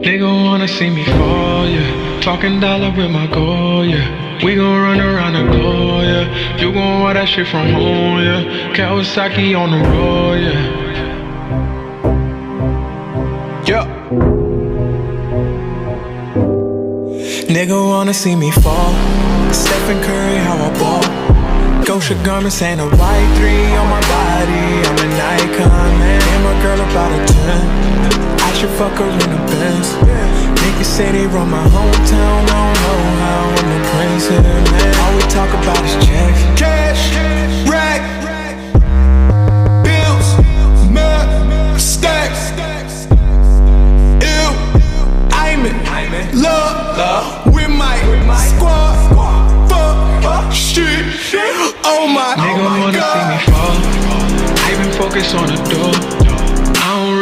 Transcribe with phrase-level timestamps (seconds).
[0.00, 2.20] Nigga wanna see me fall, yeah.
[2.20, 4.44] Talking dollar with my goal, yeah.
[4.44, 6.58] We gon' run around the globe, yeah.
[6.60, 8.74] You gon' want that shit from home, yeah.
[8.74, 10.60] Kawasaki on the road, yeah.
[13.66, 13.86] Yeah.
[17.48, 18.94] Nigga wanna see me fall.
[19.52, 21.02] Stephen Curry, how I ball.
[21.84, 24.64] Gosha garments and a Y-3 on my body.
[24.86, 26.22] I'm an icon, man.
[26.22, 27.87] And my girl about a 10.
[28.58, 29.88] Should fuck her in the Benz.
[30.58, 32.42] Niggas say they run my hometown.
[32.42, 34.94] I don't know how I'm the prince here, man.
[34.98, 36.42] All we talk about is checks.
[36.58, 37.14] Cash,
[37.70, 38.02] rack,
[39.84, 40.28] bills,
[40.90, 43.06] mad, stacks.
[44.26, 44.50] Ew,
[45.30, 47.94] I'm in love with my
[48.50, 48.98] squad.
[49.70, 51.06] Fuck, shit,
[51.84, 53.76] oh my, Nigga oh my wanna see me fall.
[54.66, 56.17] I've been focused on the door.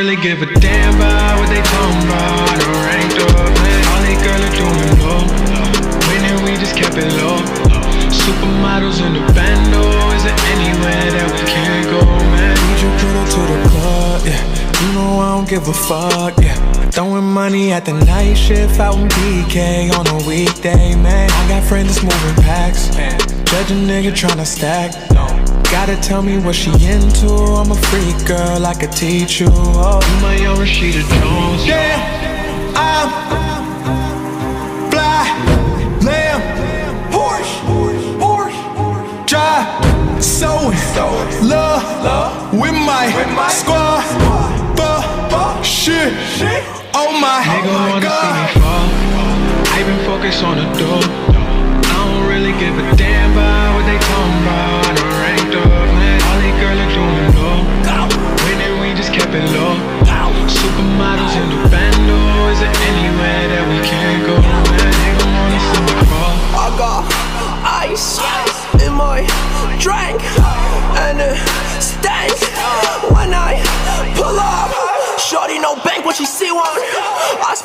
[0.00, 2.56] Really give a damn about what they talking about.
[2.56, 3.84] The ranked up, man.
[3.92, 5.28] All they girl are doing low.
[6.08, 7.36] Winning, we just kept it low.
[8.08, 9.84] Supermodels in the bando.
[10.16, 12.00] Is there anywhere that we can't go,
[12.32, 12.56] man?
[12.56, 14.40] Need you put her to the club, yeah.
[14.80, 16.56] You know I don't give a fuck, yeah.
[16.90, 21.28] Throwing money at the night shift out in BK on a weekday, man.
[21.30, 22.88] I got friends that's moving packs.
[23.50, 24.94] Judge a nigga tryna stack.
[25.70, 27.28] Gotta tell me what she into.
[27.28, 29.46] I'm a freak girl, I could teach you.
[29.50, 31.64] Oh, you my young Rashida Jones.
[31.64, 32.00] Damn,
[32.76, 33.08] I'm
[34.90, 35.24] fly,
[36.02, 36.40] lamb,
[37.12, 37.54] Porsche,
[38.18, 40.76] Porsche, drive, sewing,
[41.48, 44.02] love, with my squad,
[44.76, 46.12] fuck, shit,
[46.94, 48.50] oh my, oh my wanna see me god.
[48.58, 48.88] fall.
[49.72, 51.39] I been focused on the door.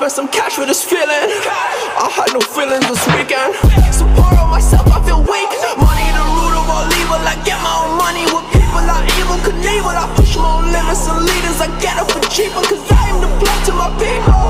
[0.05, 1.09] Spent some cash for this feeling.
[1.09, 3.57] I had no feelings this weekend.
[3.89, 5.49] So poor on myself, I feel weak.
[5.81, 7.17] Money the root of all evil.
[7.25, 9.89] I get my own money with people I evil could evil.
[9.89, 11.57] I push my own limits and leaders.
[11.57, 14.45] I get up for cheaper, cause I am the blood to my people.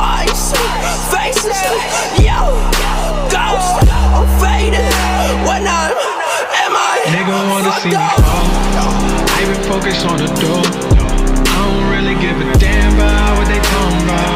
[0.00, 0.64] I see
[1.12, 1.60] faces.
[2.16, 2.56] Yo,
[3.28, 3.84] ghost.
[3.92, 4.80] I'm faded
[5.44, 5.92] when I'm.
[5.92, 7.04] Am I?
[7.12, 8.48] Nigga wanna see me fall.
[9.28, 10.64] I been focused on the door.
[10.64, 14.35] I don't really give a damn about what they talking about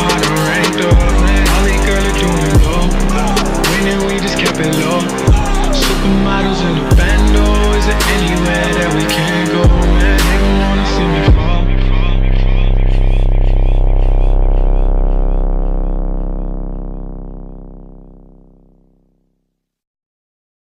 [0.81, 1.49] the hard man.
[1.49, 2.60] All these